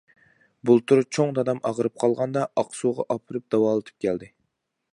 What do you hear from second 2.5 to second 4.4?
ئاقسۇغا ئاپىرىپ داۋالىتىپ كەلدى.